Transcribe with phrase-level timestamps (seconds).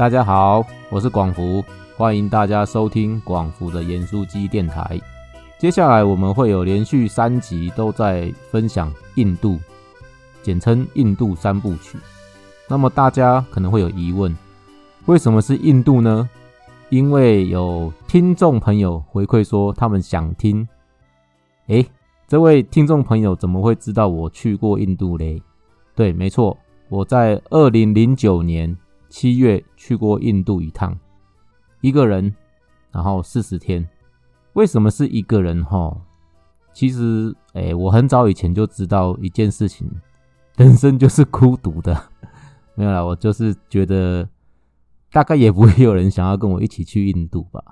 [0.00, 1.62] 大家好，我是广福，
[1.94, 4.98] 欢迎大家收听广福的盐酥鸡电台。
[5.58, 9.58] 接下来我们会有连续三集都在分享印度，
[10.40, 11.98] 简称印度三部曲。
[12.66, 14.34] 那么大家可能会有疑问，
[15.04, 16.26] 为什么是印度呢？
[16.88, 20.66] 因为有听众朋友回馈说他们想听。
[21.66, 21.86] 诶，
[22.26, 25.42] 这位听众朋友怎么会知道我去过印度嘞？
[25.94, 26.56] 对，没错，
[26.88, 28.74] 我在二零零九年
[29.10, 30.98] 七月去过印度一趟，
[31.82, 32.34] 一个人，
[32.92, 33.86] 然后四十天。
[34.54, 35.62] 为什么是一个人？
[35.64, 36.00] 哈，
[36.72, 39.90] 其实，哎，我很早以前就知道一件事情，
[40.56, 42.00] 人生就是孤独的。
[42.76, 44.26] 没有啦，我就是觉得
[45.12, 47.62] 大概也不会有人想要跟我一起去印度吧，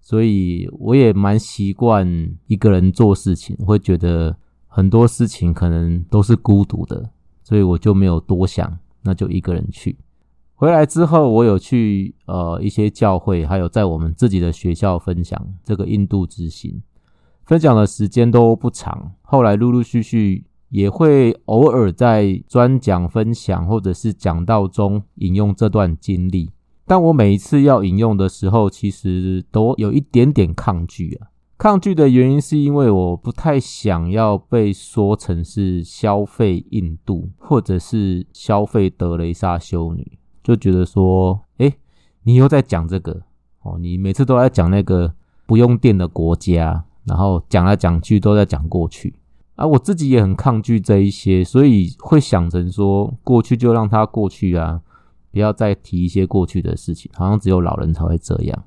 [0.00, 2.06] 所以我也蛮习惯
[2.46, 4.34] 一个人做事情，会觉得
[4.66, 7.10] 很多事情可能都是孤独的，
[7.42, 9.96] 所以我就没有多想，那就一个人去。
[10.60, 16.82] 回来之后，我有去呃一些教会，还有在我们自己的学校分享这个印度之行，
[17.46, 19.12] 分享的时间都不长。
[19.22, 26.50] 后来陆陆续续也会偶尔在专讲分享或者是讲道中引用这段经历，
[26.84, 31.28] 但我每一次要引用的时候，其实都有一点点抗拒啊。
[31.56, 40.18] 抗拒的原因是因为我不太想要被说成是消费印度，或者是消费德雷莎修女。
[40.50, 41.72] 就觉得说，哎，
[42.24, 43.22] 你又在讲这个
[43.62, 45.14] 哦，你每次都在讲那个
[45.46, 49.14] 不用电的国家，然后讲来讲去都在讲过去
[49.54, 49.64] 啊。
[49.64, 54.80] 我自己也很抗拒这一些，所以会想成说，过去就让它过去啊，
[55.30, 58.64] 不要再提一些过去的事情，好像只有老人才会这样。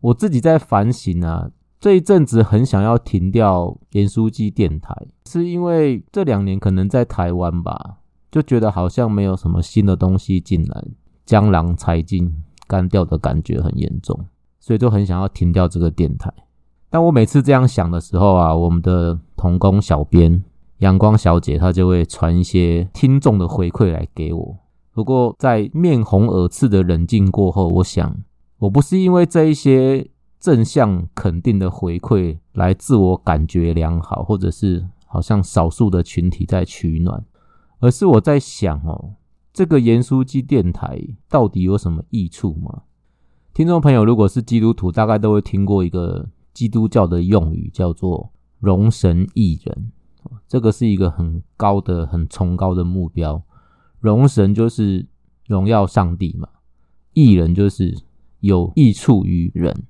[0.00, 1.50] 我自己在反省啊，
[1.80, 4.94] 这一阵子很想要停掉盐酥鸡电台，
[5.26, 7.96] 是因为这两年可能在台湾吧。
[8.34, 10.84] 就觉得好像没有什么新的东西进来，
[11.24, 14.26] 江郎才尽、干掉的感觉很严重，
[14.58, 16.34] 所以就很想要停掉这个电台。
[16.90, 20.42] 但我每次这样想的时候啊，我们的童工小编
[20.78, 24.56] 阳光小姐她就会传一些听众的回馈来给我。
[24.92, 28.16] 不过在面红耳赤的冷静过后，我想
[28.58, 30.08] 我不是因为这一些
[30.40, 37.24] 正向肯定的回馈来自我感觉良好，或者是好像少数的群体在取暖。
[37.80, 39.14] 而是我在想哦，
[39.52, 42.82] 这个盐酥鸡电台到底有什么益处吗？
[43.52, 49.92] 听众朋友，如果是基督徒，大概都会听过一个基督教的用语，叫做“荣神益人”。
[50.48, 53.40] 这个是一个很高的、很崇高的目标。
[54.00, 55.06] 荣神就是
[55.46, 56.48] 荣耀上帝嘛，
[57.12, 57.96] 益人就是
[58.40, 59.84] 有益处于人。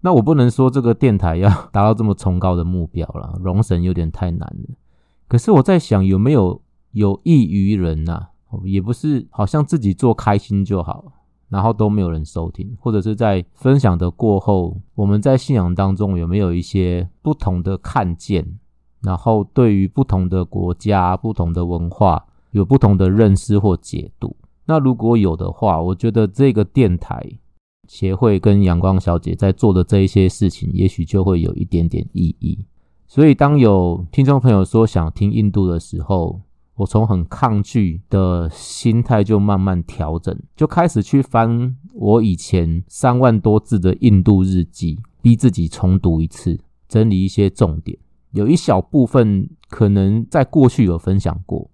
[0.00, 4.74] 那我不能说这个电台要达到这么崇高的目标了，荣神有点太难了。
[5.28, 6.62] 可是我在想，有没有？
[6.92, 8.28] 有益于人呐，
[8.64, 11.04] 也不是好像自己做开心就好，
[11.48, 18.58] 然后都没有人收听，或者是在分享的过后，我们在信仰当中有没有一些不同的看见，
[19.02, 24.36] 然后对于不同的国家、不同的文化有不同的认识或解读？
[24.66, 27.24] 那如果有的话，我觉得这个电台
[27.88, 32.64] 协会跟阳光小姐在做的这一些事情，也许就会有一点点意义。
[33.08, 36.40] 所以，当有听众朋友说想听印度的时候，
[36.80, 46.58] 我从很抗拒的心态就慢慢调整，就开始去翻我以前三万多字的印度日记，逼自己重读一次，
[46.88, 47.98] 整理一些重点。
[48.30, 51.70] 有一小部分可能在过去有分享过，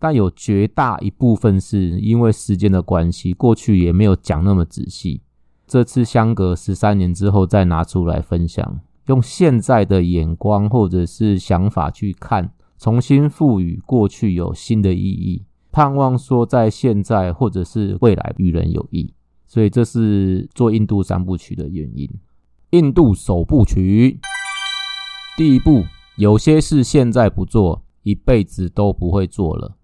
[0.00, 5.22] 但有绝大一部分是因为时间的关系，过去也没有讲那么仔细。
[5.64, 12.50] 这次相隔十三年之后再拿出来分享，用现在的眼光或者是想法去看。
[12.80, 19.12] 重新赋予过去有新的意义，盼望说在现在或者是未来与人有益，
[19.46, 22.08] 所以这是做印度三部曲的原因。
[22.70, 24.18] 印度首部曲，
[25.36, 25.84] 第一步，
[26.16, 29.76] 有些事现在不做，一辈子都不会做了。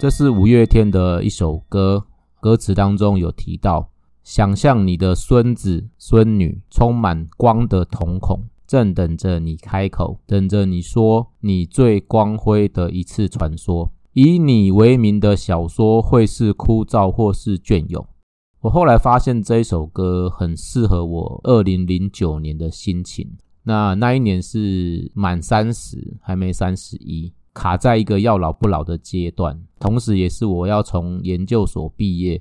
[0.00, 2.06] 这是五月天的一首歌，
[2.40, 3.90] 歌词当中有提到，
[4.22, 8.42] 想象你的孙子孙女充满光的瞳孔。
[8.66, 13.92] 正等着你开口，等着你说你最光辉的一次传说。
[14.14, 18.06] 以你为名的小说会是枯燥或是隽永。
[18.60, 23.36] 我后来发现这一首歌很适合我二零零九年的心情。
[23.64, 32.40] 那那一年是满三十，还没三十一，卡在一个要老不老的阶段，同时也是我要从研究所毕业，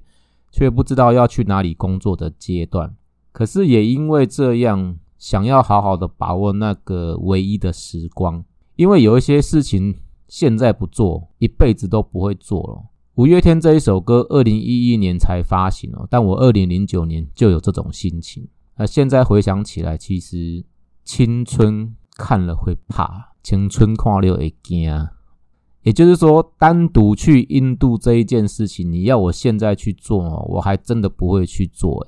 [0.52, 2.96] 却不知道要去哪里工作的阶段。
[3.32, 4.98] 可是也因为这样。
[5.24, 8.44] 想要好好的把握那个唯一的时光，
[8.76, 9.96] 因为有一些事情
[10.28, 12.84] 现在不做，一辈子都不会做了。
[13.16, 18.46] 五月天这一首歌，二零一一年才发行哦，但我二零零九年就有这种心情。
[18.76, 20.62] 那现在回想起来，其实
[21.06, 24.92] 青春看了会怕，青春看了会惊。
[25.84, 32.06] 也就是说，单独去印度这一件事情，你要我现在去做，我还真的不会去做。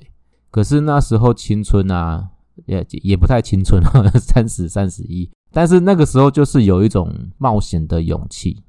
[0.52, 2.32] 可是那时候青春啊，
[2.66, 3.82] 也也不太青春，
[4.20, 5.30] 三十三十一。
[5.52, 8.64] 但是那个时候就是有一种冒险的勇气。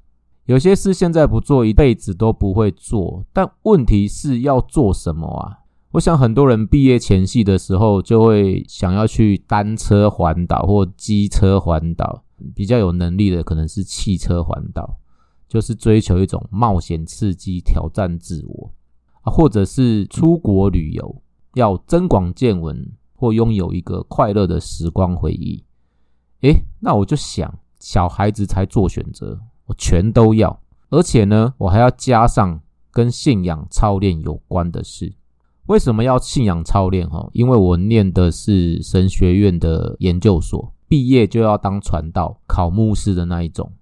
[0.44, 3.24] 有些事现在不做，一辈子都不会做。
[3.32, 5.58] 但问题是要做什么啊？
[5.92, 12.22] 我想很多人毕业前夕的时候，就会想要去单车环岛或机车环岛。
[12.54, 14.98] 比较有能力的可能是汽车环岛，
[15.48, 18.74] 就是追求一种冒险刺激、挑战自我，
[19.22, 21.22] 或者是出国旅游，
[21.54, 25.64] 要增广见闻或拥有一个快乐的时光回忆。
[26.42, 29.40] 诶，那我就想，小孩子才做选择。
[29.66, 30.60] 我全都要，
[30.90, 32.60] 而且呢，我还要加上
[32.92, 35.12] 跟信仰操练有关的事。
[35.66, 37.08] 为什么要信仰操练？
[37.10, 43.72] 哈，因为我念的是神学院的研究所，毕业就要当传道、考牧师的那一种。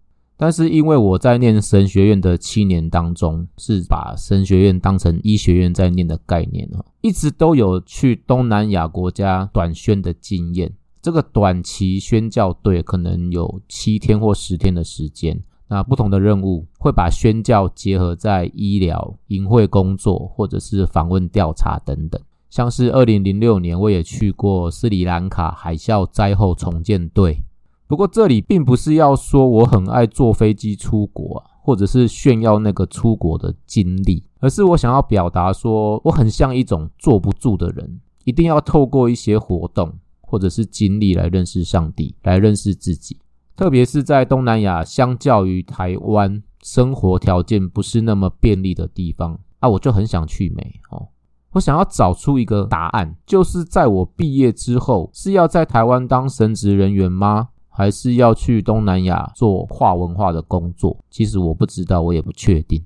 [0.44, 10.70] 但是因为我在念神学院的七年当中，是把神学院当成医学院在念的概念哈，一直都有去东南亚国家短宣的经验。
[11.00, 15.42] 这个短期宣教队可能有七天或十天的时间。
[15.66, 22.20] 那不同的任务会把宣教结合在医疗、营会工作，或者是访问调查等等。
[22.50, 27.42] 像是二零零六年，我也去过斯里兰卡海啸灾后重建队。
[27.86, 39.92] 不过这里并不是要说我很爱坐飞机出国啊，或者是炫耀那个出国的经历，而是我想要表达说，我很像一种坐不住的人，一定要透过一些活动
[40.22, 43.18] 或者是经历来认识上帝，来认识自己。
[43.54, 51.08] 特别是在东南亚，相较于台湾，生活条件不是那么便利的地方啊，我就很想去美哦。
[51.52, 57.50] 我想要找出一个答案，就是在我毕业之后，是要在台湾当神职人员吗？
[57.76, 60.96] 还是要去东南亚做跨文化的工作？
[61.10, 62.80] 其实我不知道，我也不确定。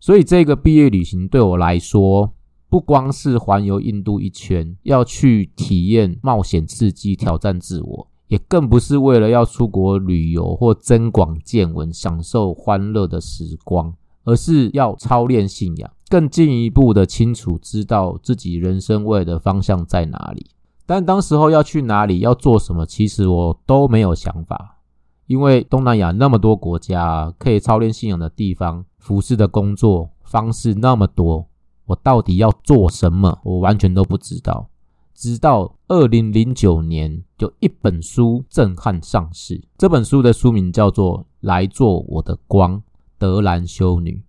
[0.00, 2.32] 所以这个毕业旅行对我来说，
[2.68, 8.08] 不光是环游印度一圈，要去体验冒险、刺激、挑战自我。
[8.26, 13.94] 也更不是为了要出国旅游或增广见闻、享受欢乐的时光，
[14.24, 20.46] 而是要操练信仰，更进一步的清楚知道自己人生未来的方向在哪里。
[20.86, 24.78] 但当时候要去哪里、要做什么，其实我都没有想法，
[25.26, 31.46] 因为东南亚那么多国家可以操练信仰的地方，服侍的工作方式那么多，
[31.86, 34.68] 我到底要做什么，我完全都不知道。
[35.14, 39.62] 直到二零零九年，有一本书震撼上市。
[39.78, 42.76] 这本书的书名叫做《来做我的光》，
[43.16, 44.22] 德兰修女。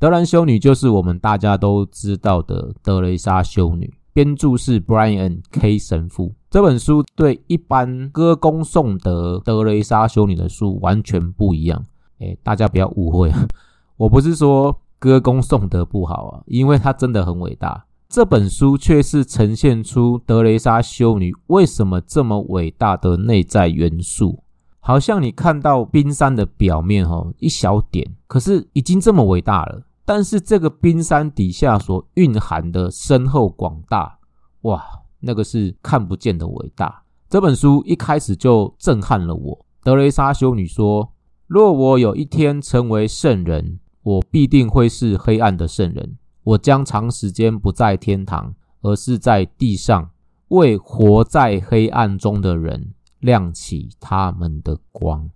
[0.00, 3.94] 德兰修女就是我们大家都知道的德雷莎修女。
[4.12, 6.34] 编著是 Brian K 神父。
[6.50, 11.84] 这本书对一般歌功颂德德雷莎修女的书完全不一样。
[12.18, 13.48] 哎，大家不要误会啊！
[13.96, 17.86] 我不是说歌功颂德不好啊，因为它真的很伟大。
[18.08, 24.44] 这本书却是呈现出德雷莎修女为什么这么伟大的内在元素，
[24.80, 29.82] 好像你看到冰山的表面哦，一小点，可是已经这么伟大了。
[30.04, 34.18] 但是这个冰山底下所蕴含的深厚广大，
[34.62, 34.82] 哇，
[35.20, 37.02] 那个是看不见的伟大。
[37.28, 39.66] 这本书一开始就震撼了我。
[39.82, 41.12] 德雷莎修女说
[41.46, 50.10] ：“若我有一天成为圣人，我必定会是黑暗的圣人。”我将长时间不在天堂，而是在地上，
[50.48, 55.30] 为活在黑暗中的人亮起他们的光。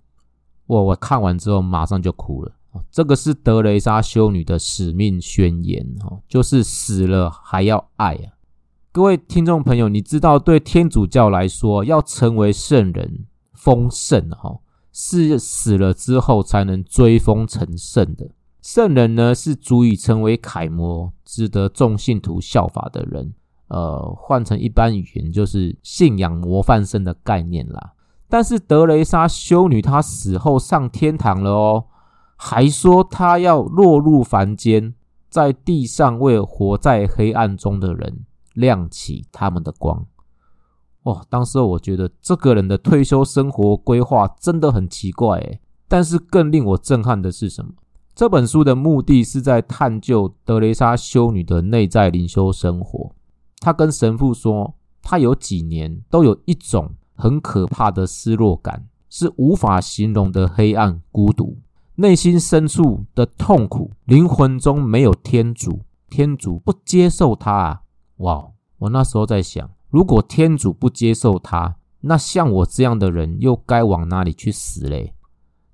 [0.66, 2.55] 我我看完之后马上就哭了。
[2.90, 8.32] 这个是德雷莎修女的使命宣言哦，就是死了还要爱啊！
[8.92, 14.58] 各位听众朋友，你知道对天主教来说，要成为圣人、封圣哈，
[14.92, 18.30] 是死了之后才能追封成圣的。
[18.62, 23.34] 圣人呢，是足以成为楷模，值得众信徒效法的人。
[23.68, 27.92] 呃，换成一般语言，就是信仰模范生的概念啦。
[28.28, 31.84] 但是德雷莎修女她死后上天堂了哦，
[32.36, 34.94] 还说他要落入凡间，
[35.28, 38.24] 在地上为活在黑暗中的人
[38.54, 40.06] 亮起他们的光。
[41.02, 45.60] 哦，当时我觉得这个人的退休生活规划真的很奇怪诶。
[45.88, 47.72] 但是更令我震撼的是什么？
[48.14, 53.12] 这本书的目的是在探究德雷莎修女的内在灵修生活。
[53.60, 61.56] 她跟神父说，她有几年都有一种很可怕的失落感，是无法形容的黑暗孤独。
[61.98, 67.80] 内心深处的痛苦，灵魂中没有天主，天主不接受他啊！
[68.18, 68.48] 哇，
[68.80, 75.14] 我那时候在想，如果天主不接受他，那像我这样的人又该往哪里去死嘞？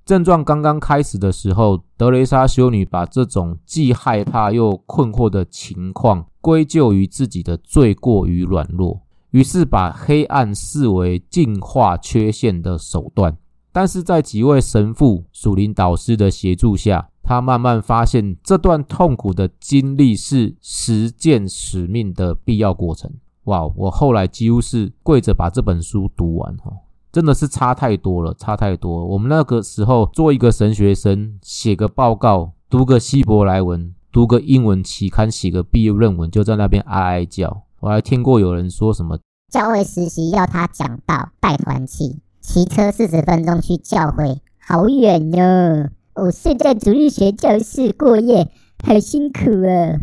[0.05, 9.03] 症状刚刚开始的时候，德雷莎修女把这种既害怕又困惑的情况归咎于自己的罪过与软弱，
[9.33, 13.37] 于是把黑暗视为进化缺陷的手段。
[13.73, 23.11] 但是在几位神父、属灵导师的协助下，他慢慢发现这段痛苦的经历是实践使命的必要过程。
[23.45, 23.67] 哇！
[23.75, 26.71] 我后来几乎是跪着把这本书读完，哈，
[27.11, 29.05] 真的是差太多了，差太多。
[29.05, 37.65] 我们那个时候做一个神学生，写个报告，读个希伯来文，读个英文期刊，写个毕业论文，就在那边哀哀叫。
[37.81, 39.19] 我还听过有人说什么
[39.51, 45.91] 教会实习要他讲道带团契，骑车四十分钟去教会，好远哦。
[46.15, 48.51] 我睡在主日学教室过夜，
[48.85, 50.03] 好辛苦啊！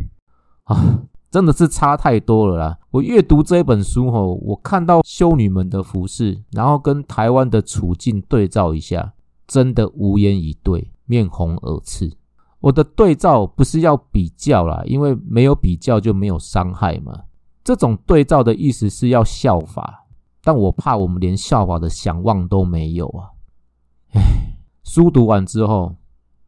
[0.63, 1.03] 啊。
[1.29, 2.79] 真的是差太多了啦！
[2.89, 9.13] 我阅读这本书后，我看到修女们的服饰，然后跟台湾的处境对照一下，
[9.45, 12.11] 真的无言以对，面红耳赤。
[12.61, 17.13] 我的对照不是要比较啦，因为没有比较就没有伤害嘛。
[17.63, 19.98] 这种对照的意思是要效法，
[20.43, 23.31] 但我怕我们连效法的想望都没有啊！
[24.13, 24.21] 唉，
[24.83, 25.95] 书读完之后，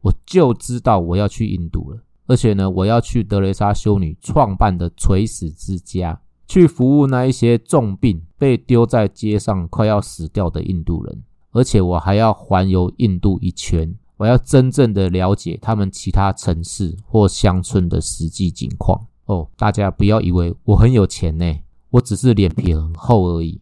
[0.00, 2.02] 我就知道我要去印度了。
[2.26, 11.22] 而且呢，我要去德雷莎修女创办的垂死之家，去服务那一些重病被丢在街上快要死掉的印度人。
[11.50, 19.06] 而且我还要环游印度一圈，我要真正的了解他们其他城市或乡村的实际情况。
[19.26, 21.54] 哦，大家不要以为我很有钱呢，
[21.90, 23.60] 我只是脸皮很厚而已。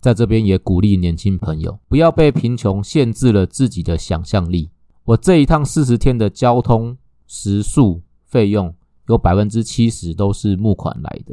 [0.00, 4.70] 在这边也鼓励年轻朋友，不要被贫穷限制了自己的想象力。
[5.04, 6.96] 我这一趟四十天的交通。
[7.32, 8.74] 食宿费用
[9.06, 11.32] 有百分之七十都是募款来的。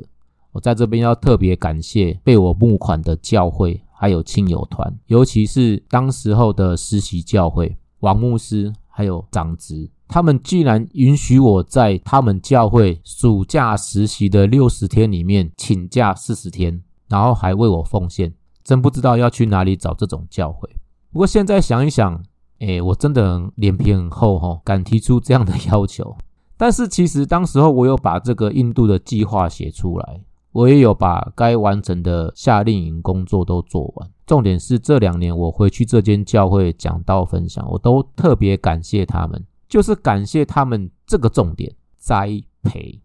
[0.51, 18.31] 我在这边要特别感谢被我募款的教会，还有亲友团，尤其是当时候的实习教会王牧师还有长职，他们居然允许我在他们教会暑假实习的六十天里面请假四十天，然后还为我奉献。
[18.67, 20.67] 真不知道要去哪里找这种教会。
[21.13, 22.21] 不过现在想一想。
[22.59, 26.17] 哎，我真的脸皮很厚哈，敢提出这样的要求。
[26.57, 30.21] 但是其实当时候我有把这个印度的计划写出来，
[30.53, 34.09] 我也有把该完成的夏令营工作都做完。
[34.25, 42.99] 重点是这两年我回去这间教会讲道分享，我都特别感谢他们，就是感谢他们这个重点栽培。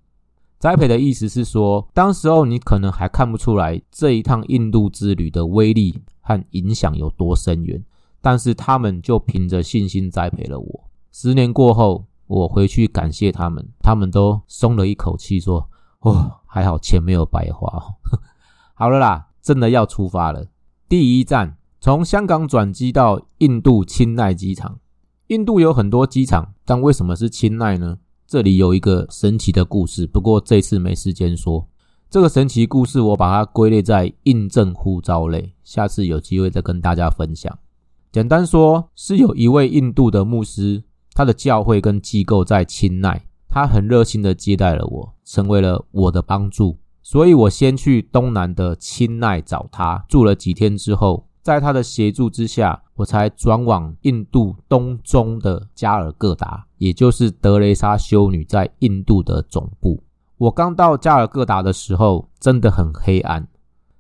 [0.63, 7.83] 栽培的意思是说，当时候你可能还看不出来这一趟印度之旅的威力和影响有多深远。
[8.21, 10.85] 但是他们就凭着信心栽培了我。
[11.11, 17.69] 十年过后，我回去感谢他们，他们都松了一口气，说：“哦，还好钱没有白花。
[18.75, 20.47] ”好了啦，真的要出发了。
[20.89, 24.79] 第一站从香港转机到印度钦奈机场。
[25.27, 27.99] 印度有很多机场，但为什么是钦奈呢？
[28.33, 31.69] 这里有一个神奇的故事，不过这次没时间说。
[32.09, 37.59] 这个神奇故事我把它归类在印证呼召类，下次有机会再跟大家分享。
[38.11, 46.79] 简单说，是有一位印度的牧师，他的教会跟机构在钦奈，他很热心的接待了我，成为了我的帮助。
[47.03, 60.03] 所以我先去东南的钦奈找他，住了几天之后，在他的协助之下，我才转往印度东中的加尔各答，也就是德雷莎修女在印度的总部。
[60.37, 63.47] 我刚到加尔各答的时候，真的很黑暗，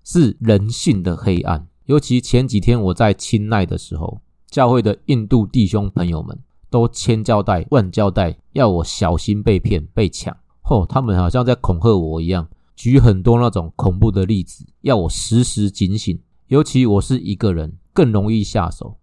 [0.02, 1.68] 是人性的黑暗。
[1.84, 6.36] 尤其前几天我在清奈的时候，教会的印度弟兄朋友们
[6.70, 10.36] 都千交代万交代，要我小心被骗被抢。
[10.62, 16.18] 吼，他们好像在恐吓我一样，举很多那种恐怖的例子，要我时时警醒。
[16.48, 18.96] 尤其我是一个人，更容易下手。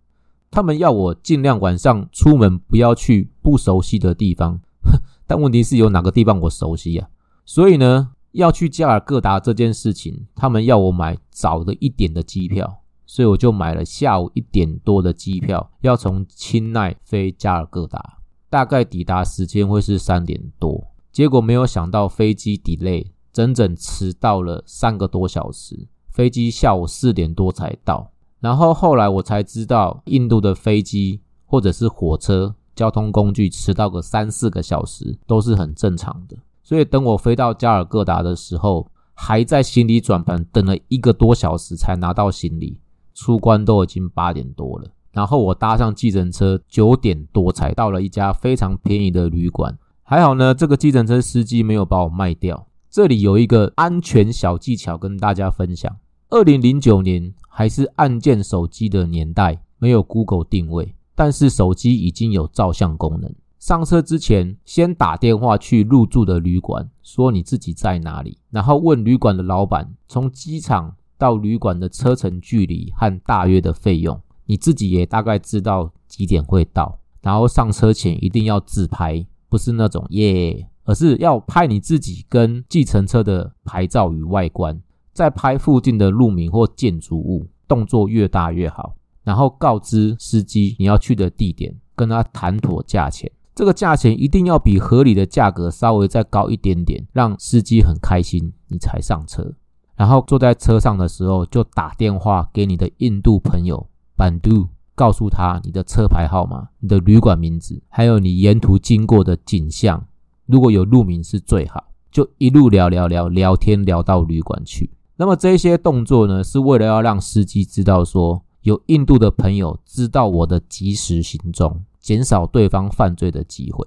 [0.52, 4.60] 他们要我尽量晚上出门不要去不熟悉的地方。
[5.28, 7.08] 但问题是有哪个地方我熟悉呀？
[7.46, 8.12] 所以呢？
[8.34, 20.92] 要去加尔各答这件事情，他们要我买早的一点的机票，所以我就买了下午一点多的机票，要从钦奈飞加尔各答，大概抵达时间会是三点多。
[21.12, 28.12] 结果没有想到飞机 delay，整整迟到了三个多小时，飞机下午四点多才到。
[28.40, 36.38] 然后后来我才知道，印度的飞机或者是火车交通工具迟到个三四个小时都是很正常的。
[36.64, 42.80] 所以等我飞到加尔各答的时候，还在行李转盘等了一个多小时才拿到行李，
[43.14, 44.92] 出关都已经八点多了。
[45.12, 49.78] 然后我搭上计程车，九点多才到了一家非常便宜的旅馆。
[50.04, 52.68] 还好呢，这个计程车司机没有把我卖掉。
[52.90, 55.98] 这里有一个安全小技巧跟大家分享：
[56.32, 63.34] 二零零九年还是按键手机的年代，没有 Google 定位，但是手机已经有照相功能。
[63.58, 77.00] 上车之前，先打电话去入住的旅馆，说你自己在哪里，然后问旅馆的老板，从机场到旅馆的车程距离和大约的费用，你自己也大概知道几点会到。
[77.24, 84.80] 然后上车前一定要自拍，不是那种耶，而是要拍你自己跟计程车的牌照与外观，
[85.20, 88.96] 再拍附近的路名或建筑物，动作越大越好。
[89.22, 93.30] 然后告知司机你要去的地点，跟他谈妥价钱。
[93.54, 99.52] 这个价钱一定要比合理的价格稍微再高一点点，让司机很开心，你才上车。
[99.98, 110.06] 然后坐在车上的时候，就打电话给你的印度朋友板度，告诉他你的车牌号码、你的旅馆名字，还有你沿途经过的景象。
[110.46, 114.90] 如果有路名是最好，就一路聊聊聊聊天聊到旅馆去。
[115.20, 121.84] 那么这些动作呢，是为了要让司机知道说，有印度的朋友知道我的及时行踪。
[122.00, 123.86] 减少对方犯罪的机会，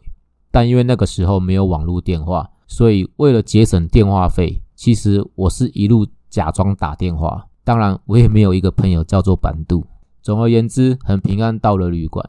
[0.51, 7.47] 但因为那个时候没有网络电话，所以为了节省电话费，其实我是一路假装打电话。
[7.65, 9.87] 当然，我也没有一个朋友叫做板度。
[10.21, 12.29] 总而言之，很平安到了旅馆。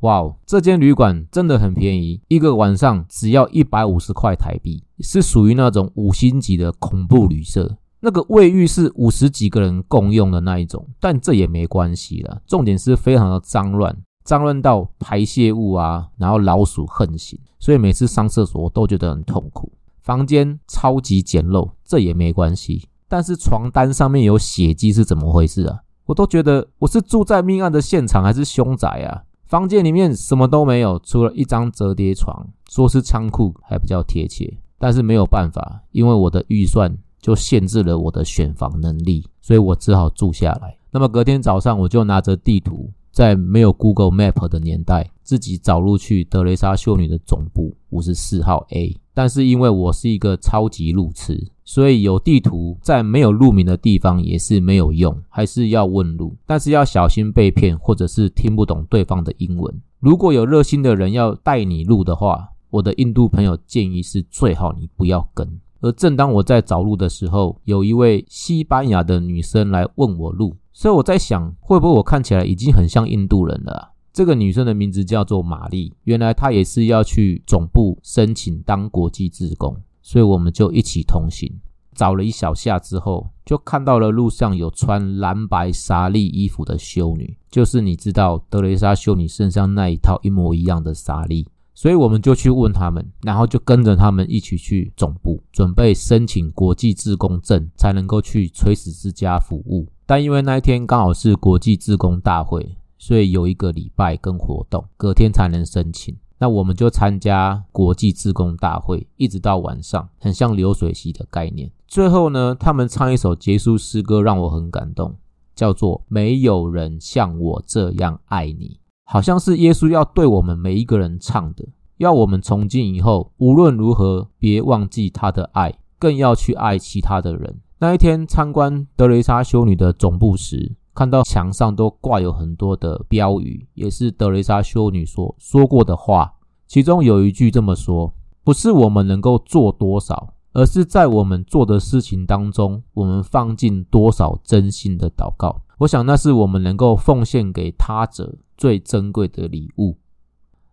[0.00, 7.76] 哇哦，这间旅馆真的很便宜，一个晚上只要一百五十块台币，是属于那种五星级的恐怖旅社。
[8.00, 12.40] 那个卫浴是五十几个人共用的那一种，但这也没关系了。
[12.46, 13.96] 重点是非常的脏乱。
[14.24, 19.72] 脏乱到排泄物啊，然后老鼠横行，所以每次上厕所我都觉得很痛苦。
[20.02, 22.88] 房间超级简陋，这也没关系。
[23.08, 25.80] 但是床单上面有血迹是怎么回事啊？
[26.06, 29.24] 我都觉得我是住在命案的现场还是凶宅啊？
[29.46, 34.58] 房间里面什么都没有，除了一张折叠床，说是仓库还比较贴切。
[34.78, 40.76] 但是没有办法，因为我的预算就限制了我的选房能力，所以我只好住下来。
[40.90, 42.90] 那么隔天早上，我就拿着地图。
[43.12, 48.96] 在没有 Google Map 的年代，自己找路去德雷莎修女的总部五十四号 A。
[49.12, 56.36] 但是因为我是一个超级路痴，所以有地图在没有路名的地方也是没有用，还是要问路。
[56.46, 59.74] 但是要小心被骗，或者是听不懂对方的英文。
[59.98, 65.60] 如果有热心的人要带你路的话，我的印度朋友建议是最好你不要跟。
[65.80, 70.56] 而正当我在找路的时候，有一位西班牙的女生来问我路。
[70.72, 73.90] 所以我在想，会不会我看起来已经很像印度人了？
[74.12, 81.52] 这个女生的名字叫做玛丽，原来她也是要去总部申请当国际职工，所以我们就一起同行。
[81.94, 91.46] 找了一小下之后，就看到了路上有穿蓝白纱丽衣服的修女，就是你知道德雷莎修女身上那一套一模一样的纱丽，
[91.80, 99.88] 所以我们就去问他们，然后就跟着他们一起去总部，准备申请国际自工证，才能够去垂死之家服务。
[100.04, 106.14] 但因为那一天刚好是国际自工大会，所以有一个礼拜跟活动，隔天才能申请。
[106.36, 111.70] 那我们就参加国际自工大会，一直到晚上，很像流水席的概念。
[111.88, 115.16] 最后呢，他们唱一首结束诗歌，让我很感动，
[115.54, 118.68] 叫做《没有人像我这样爱你》，
[119.12, 127.58] 好像是耶稣要对我们每一个人唱的，要我们从今以后无论如何别忘记他的爱，更要去爱其他的人。
[127.80, 136.34] 那一天参观德雷莎修女的总部时，看到墙上都挂有很多的标语，也是德雷莎修女所说过的话。
[136.68, 138.12] 其中有一句这么说
[138.44, 149.96] ：“不是我们能够做多少，而是在我们做的事情当中，我们放进多少真心的祷告。”我想那是我们能够奉献给他者最珍贵的礼物。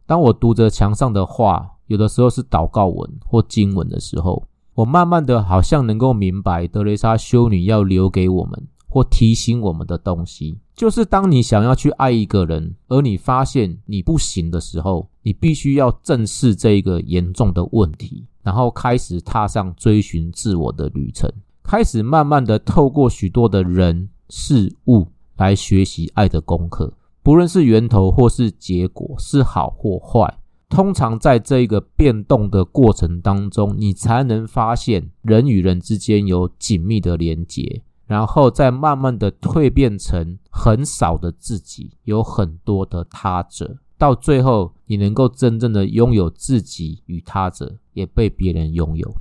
[0.05, 4.45] 当我读着墙上的话，有的时候是祷告文或经文的时候。
[4.73, 21.31] 我慢慢的，好像能够明白德雷莎修女要留给我们或提醒我们的东西，就是当你想要去爱一个人，而你发现你不行的时候，你必须要正视这一个严重的问题，然后开始踏上追寻自我的旅程，
[21.63, 30.39] 开始慢慢的透过许多的人事物来学习爱的功课，不论是源头或是结果，是好或坏。
[30.69, 49.15] 通常在这个变动的过程当中，你才能发现人与人之间有紧密的连结，然后再慢慢的蜕变成很少的自己，有很多的他者，到最后你能够真正的拥有自己与他者，也被别人拥有。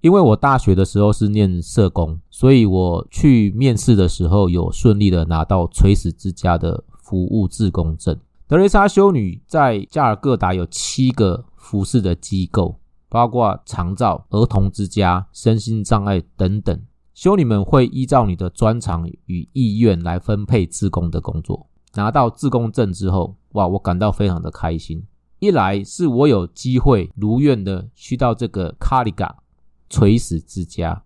[0.00, 6.84] 因为我大学的时候是念社工，所以我去面试的时候有顺利的拿到垂死之家的。
[7.08, 8.14] 服务自工证。
[8.46, 16.78] 德雷莎修女在加尔各答有七个服侍的机构，包括长照、儿童之家、身心障碍等等。
[17.14, 21.66] 修女们会依照你的专长与意愿来分配自工的工作。
[21.94, 25.02] 拿到自工证之后，哇，我感到非常的开心。
[25.38, 29.34] 一来是我有机会如愿的去到这个卡里嘎
[29.88, 31.02] 垂死之家，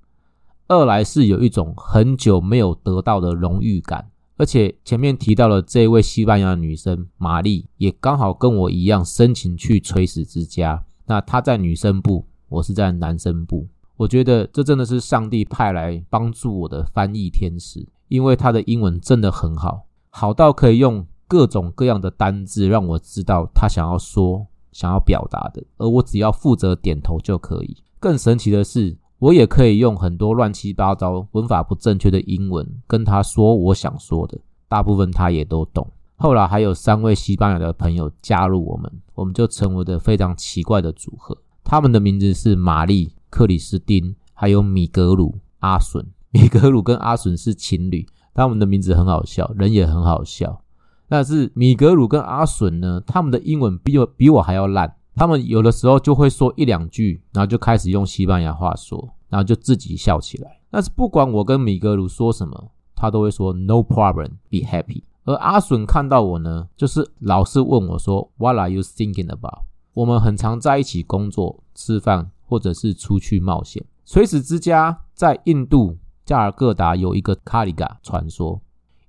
[0.68, 4.11] 二来是有一种很久没有得到的荣誉感。
[4.38, 10.85] 而且前面提到了这位西班牙女生玛丽，也刚好跟我一样申请去垂死之家。
[11.07, 13.68] 那她在女生部，我是在男生部。
[13.97, 27.77] 我觉得这真的是上帝派来帮助我的翻译天使，因为她的英文真的很好，好到可以用各种各样的单字让我知道她想要说、想要表达的，而我只要负责点头就可以。
[28.03, 28.99] 更神奇的是。
[29.23, 34.37] 我也可以用很多乱七八糟、文法不正确的英文跟他说我想说的，
[34.67, 35.88] 大部分他也都懂。
[36.17, 41.38] 后来还有三位西班牙的朋友加入我们，我们就成为了非常奇怪的组合。
[41.62, 46.05] 他们的名字是玛丽、克里斯汀，还有米格鲁、阿笋。
[46.31, 50.62] 米格鲁跟阿笋是情侣，他们的名字很好笑，人也很好笑。
[51.09, 54.97] 但是米格鲁跟阿笋呢，他们的英文比我比我还要烂。
[55.14, 60.61] 他们有的时候就会说一两句，然后就开始用西班牙话说，然后就自己笑起来。
[60.70, 65.03] 但是不管我跟米格鲁说什么，他都会说 “No problem, be happy”。
[65.25, 69.62] 而阿笋看到我呢，就是老是问我说 “What are you thinking about？”
[69.94, 73.85] 我们很常在一起工作、吃饭，或者是出去冒险。
[74.05, 78.61] 垂死之家在印度加尔各答有一个卡里嘎传说。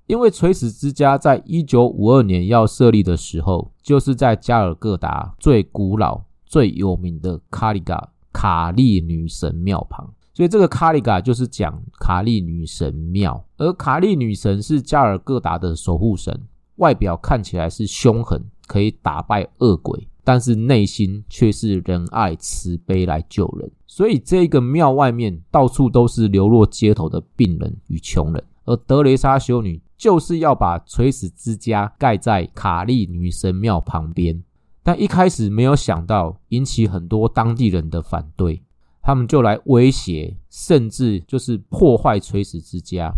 [0.05, 13.45] 因为垂死之家在一九五二年要设立的时候，就是在加尔各答最古老、最有名的卡里嘎卡利女神庙旁，所以这个卡里嘎就是讲卡利女神庙。
[13.57, 16.37] 而卡利女神是加尔各答的守护神，
[16.75, 23.71] 外表看起来是凶狠，可以打败恶鬼，但是内心却是仁爱慈悲来救人。
[23.87, 29.81] 所以这个庙外面到处都是流落街头的病人与穷人，而德雷莎修女。
[30.03, 34.43] 就是要把垂死之家盖在卡利女神庙旁边，
[34.83, 38.61] 但一开始没有想到引起很多当地人的反对，
[39.01, 43.13] 他们就来威胁，甚至就是破坏垂死之家。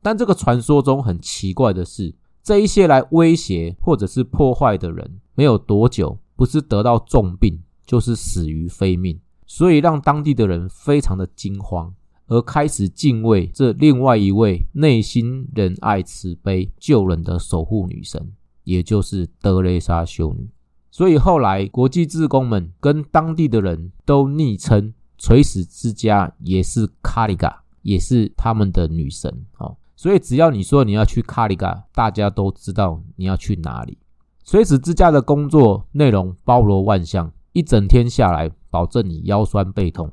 [0.00, 11.92] 但这个传说中很奇怪的是，这一些来威胁或者是破坏的人，没有多久，不是得到重病，就是死于非命，所以让当地的人非常的惊慌。
[12.28, 18.30] 而开始敬畏这另外一位内心仁爱慈悲救人的守护女神，
[18.64, 20.48] 也就是德雷莎修女。
[20.90, 29.32] 所以后来国际志工们跟当地的人都昵称垂死之家也是卡里嘎，也是他们的女神。
[29.58, 33.98] 哦，所以只要你说你要去卡里嘎，大家都知道你要去哪里。
[34.44, 40.10] 垂死之家的工作内容包罗万象，一整天下来，保证你腰酸背痛。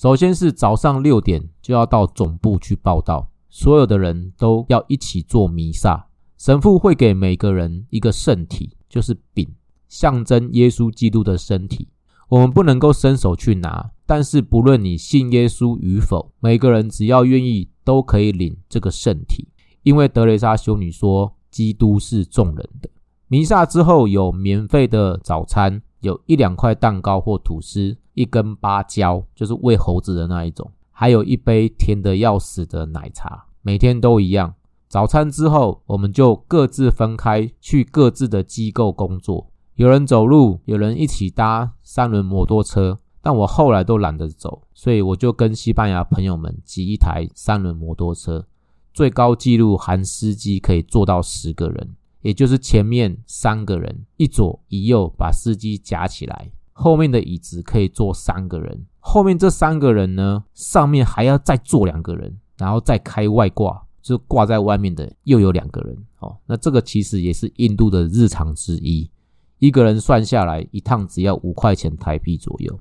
[0.00, 6.06] 首先是早上六点就要到总部去报道，所有的人都要一起做弥撒。
[6.36, 9.52] 神父会给每个人一个圣体，就是饼，
[9.88, 11.88] 象征耶稣基督的身体。
[12.28, 19.48] 我们不能够伸手去拿，但是不论你信耶稣与否，每个人只要愿意都可以领这个圣体。
[19.82, 22.88] 因为德雷莎修女说，基督是众人的。
[23.26, 27.96] 弥撒之后有免费的早餐，有一两块蛋糕或吐司。
[28.14, 34.54] 一根芭蕉，就是喂猴子的那一种，还有一杯甜的要死的奶茶，每天都一样。
[34.88, 39.52] 早餐之后，我们就各自分开去各自的机构工作。
[39.76, 48.44] 有人走路，有人一起搭三轮摩托车，但我后来都懒得走，所以我就跟西班牙朋友们挤一台三轮摩托车，
[48.92, 51.94] 最高纪录含司机可以坐到十个人，
[52.28, 56.50] 也就是前面三个人一左一右把司机夹起来。
[56.72, 65.96] 后面的椅子可以坐三个人，后面这三个人呢，上面还要再坐两个人，然后再开外挂，就挂在外面的又有两个人。
[66.18, 69.10] 哦，那这个其实也是印度的日常之一，
[69.58, 72.78] 一个人算下来一趟只要五块钱台币左右。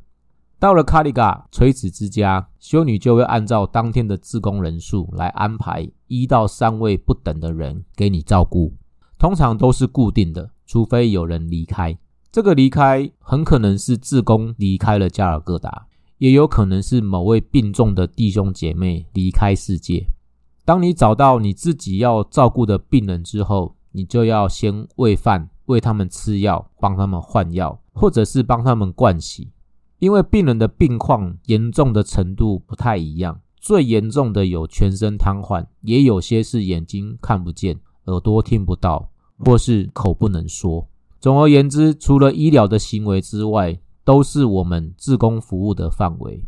[0.60, 8.74] 到了卡里嘎垂死之家，修女就会按照当天的自工人数来安排一到三位不等的人给你照顾，
[9.18, 11.98] 通常都是固定的，除非有人离开。
[12.32, 15.88] 这个离开很可能是自宫离开了加尔各答，
[16.20, 20.06] 也有可能是某位病重的弟兄姐妹离开世界。
[20.64, 29.50] 当你找到你自己要照顾的病人之后，你就要先喂饭，喂他们吃药，帮他们换药，或者是帮他们灌洗。
[30.00, 39.10] 因为病人的病况严重的程度不太一样，最严重的有全身瘫痪，也有些是眼睛看不见、耳朵听不到，
[39.46, 40.88] 或是口不能说。
[41.20, 46.44] 总而言之，除了医疗的行为之外，都是我们自工服务的范围。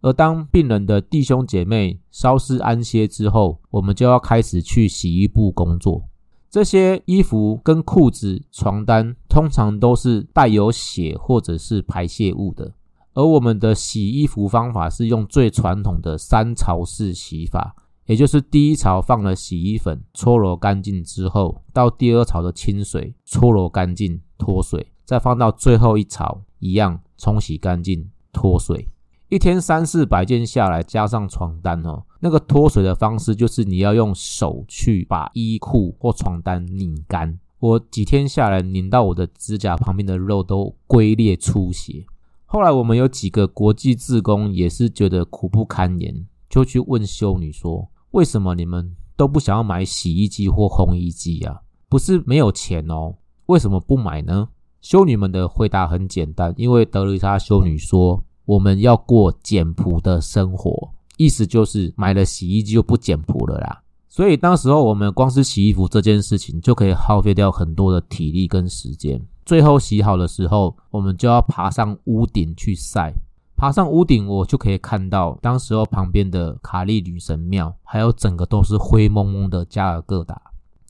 [0.00, 6.04] 而当病人的弟兄姐妹稍事安歇之后，我们就要开始去洗衣部工作。
[6.50, 12.72] 这些衣服跟裤子、床单通常都是带有血或者是排泄物的。
[13.14, 17.74] 而我们的洗衣服方法是用最传统的三槽式洗法，
[18.08, 28.88] 也就是第一槽放了洗衣粉搓揉干净之后，到第二槽的清水搓揉干净脱水，再放到最后一槽一样冲洗干净脱水。
[29.28, 37.38] 一天三四百件下来，加上床单哦，那个脱水的方式就是你要用手去把衣裤或床单拧干。
[37.58, 42.06] 我几天下来拧到我的指甲旁边的肉都龟裂出血。
[42.46, 51.60] 后来我们有几个国际志工也是觉得苦不堪言，就去问修女说：“为什么你们都不想要买洗衣机或烘衣机啊？
[51.88, 53.14] 不是没有钱哦，
[53.46, 54.48] 为什么不买呢？”
[54.80, 69.20] 修女们的回答很简单，因为德丽莎修女说：“我们要过简朴的生活，意思就是买了洗衣机就不简朴了啦。”所以当时候我们光是洗衣服这件事情就可以耗费掉很多的体力跟时间。
[69.44, 73.12] 最后洗好的时候，我们就要爬上屋顶去晒。
[73.58, 80.40] 爬上屋顶，我就可以看到当时候旁边的卡利女神庙，还有整个都是灰蒙蒙的加尔各答。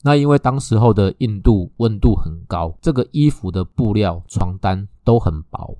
[0.03, 5.79] 那因为当时候的印度温度很高，这个衣服的布料、床单都很薄，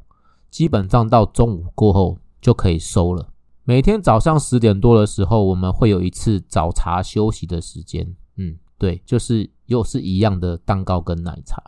[0.49, 3.29] 基本上到中午过后就可以收了。
[3.63, 8.15] 每天早上十点多的时候，我们会有一次早茶休息的时间。
[8.37, 11.61] 嗯，对，就是又是一样的蛋糕跟奶茶。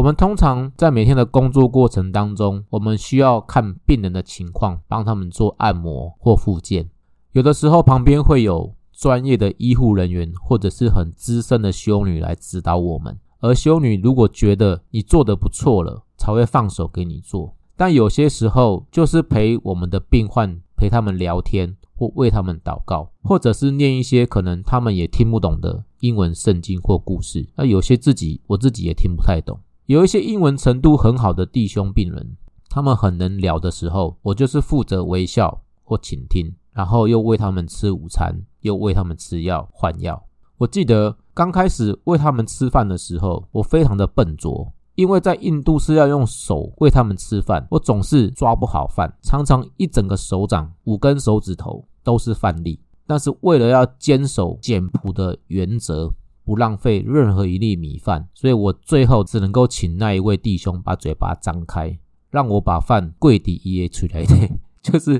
[0.00, 6.88] 我们通常在每天的工作过程当中，我们需要看病人的情况，帮他们做按摩或复健。
[7.32, 13.18] 有的时候旁边会有专业的医护人员或者是很资深的修女来指导我们。
[13.40, 17.54] 而修女如果觉得你做的不错了，才会放手给你做。
[17.76, 27.46] 但有些时候就是陪我们的病患，陪他们聊天或为他们祷告，或者是念一些可能他们也听不懂的英文圣经或故事。
[27.54, 29.60] 那有些自己我自己也听不太懂。
[29.90, 32.36] 有一些英文程度很好的弟兄病人，
[32.68, 40.22] 他们很能聊的时候，我就是负责微笑或倾听，然后又喂他们吃午餐，又喂他们吃药换药。
[40.58, 52.78] 我记得刚开始喂他们吃饭的时候，我非常的笨拙，因为在印度是要用手喂他们吃饭，我总是抓不好饭，常常一整个手掌五根手指头都是饭粒。
[53.08, 56.14] 但是为了要坚守简朴的原则。
[56.50, 61.96] 不浪费任何一粒米饭，所以我最后只能够请那一位弟兄把嘴巴张开，
[62.28, 64.24] 让我把饭跪底一出来。
[64.82, 65.12] 就是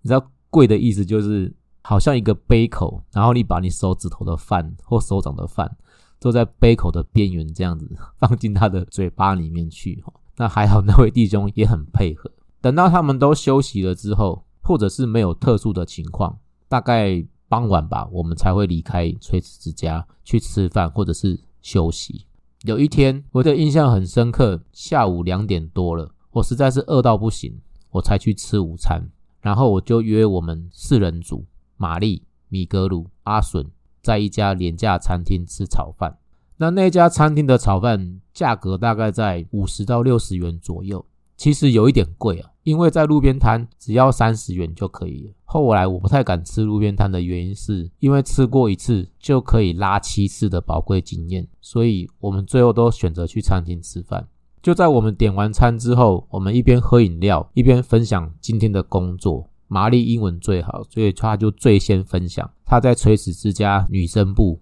[0.00, 5.76] 你知道跪的意思，就是好像一个杯口，然后你把你手指头的饭或手掌的饭
[6.18, 10.02] 坐在杯口的边缘，这样子 放进他的嘴巴里面去。
[10.38, 12.30] 那还好，那位弟兄也很配合。
[12.62, 17.26] 等到他们都休息了之后，或者是没有特殊的情况，大概。
[17.50, 22.24] 傍晚吧，我们才会离开垂子之家去吃饭或者是休息。
[22.62, 27.60] 有一天，我的印象很深刻，下午两点多了，我实在是饿到不行，
[27.90, 29.02] 我才去吃午餐。
[29.40, 31.44] 然后我就约我们四人组，
[31.76, 33.66] 玛丽、米格鲁、阿笋，
[34.00, 36.18] 在一家廉价餐厅吃炒饭。
[36.56, 41.04] 那那家餐厅的炒饭价格大概在五十到六十元左右。
[41.36, 45.32] 其实有一点贵啊，因为在路边摊只要三十元就可以了。
[45.52, 54.28] 后来我不太敢吃路边摊的原因，是因为吃过一次就可以拉七次的宝贵经验，所以我们最后都选择去餐厅吃饭。
[54.62, 59.50] 就在我们点完餐之后，我们一边喝饮料一边分享今天的工作。
[59.66, 64.60] 玛丽英文最好，所以她就最先分享她在垂死之家女生部。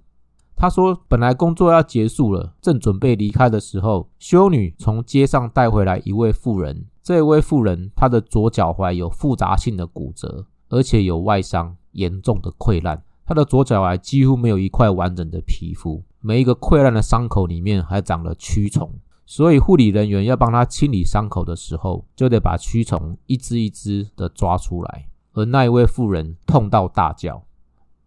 [0.56, 6.86] 他说：“本来工作要结束了，正准备离开的时候，修女从街上带回来一位妇人。
[7.02, 13.02] 这位妇人，她的左脚踝有复杂性的骨折，而且有外伤，严重的溃烂。
[13.24, 18.90] 他的左脚踝几乎没有一块完整的皮肤，每一个溃烂的伤口里面还长了蛆虫。
[19.26, 25.08] 所以护理人员要帮他清理伤口的时候，就得把蛆虫一只一只的抓出来。
[25.34, 27.44] 而那一位妇人痛到大叫。”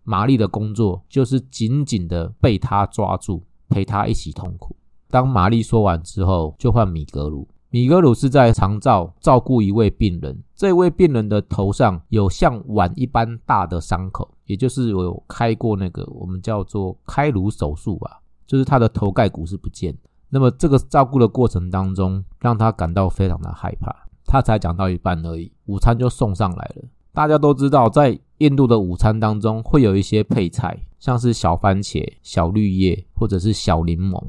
[0.03, 4.75] 玛丽的工作就是紧紧的被他抓住，陪他一起痛苦。
[5.11, 7.47] 当玛丽说完之后，就换米格鲁。
[7.73, 19.97] 米格鲁是在长照照顾一位病人，这位病人的头上有像碗一般大的伤口，也就是有开过那个我们叫做开颅手术吧，就是他的头盖骨是不见。
[20.27, 23.95] 那么这个照顾的过程当中，让他感到非常的害怕。
[24.25, 26.83] 他才讲到一半而已，午餐就送上来了。
[27.13, 34.21] 大家都知道，在印度的午餐当中会有一些配菜，像是小番茄、小绿叶或者是小柠檬。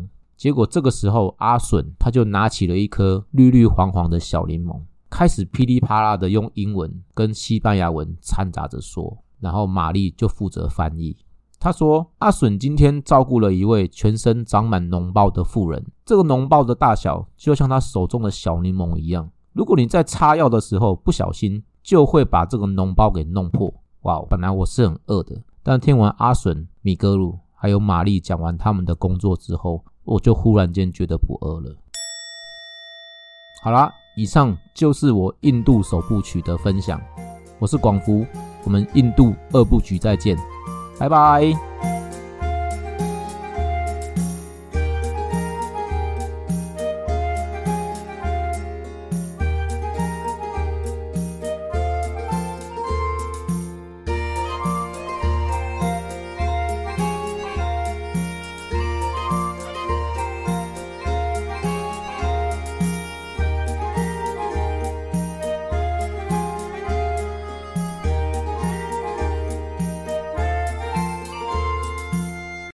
[0.43, 4.77] 结果这个时候，阿笋他就拿起了一颗绿绿黄黄的小柠檬，
[5.09, 11.17] 开始噼里啪啦的用英文跟西班牙文掺杂着说，然后玛丽就负责翻译。
[11.61, 19.31] 他说：“阿笋今天照顾了一位全身长满脓包的妇人，这个脓包的大小就像他手中的小柠檬一样。
[19.53, 31.77] 如果你在擦药的时候不小心，就会把这个脓包给弄破。”哇，本来我是很饿的，但听完阿笋、米格鲁还有玛丽讲完他们的工作之后，我就忽然间觉得不饿了。
[33.63, 37.01] 好啦，以上就是我印度首部曲的分享。
[37.59, 38.27] 我是广福，
[38.65, 40.37] 我们印度二部曲再见。
[40.99, 41.92] 拜拜。